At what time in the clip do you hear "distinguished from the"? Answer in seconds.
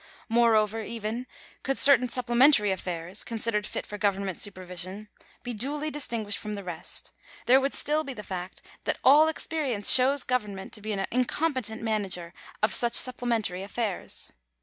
5.91-6.63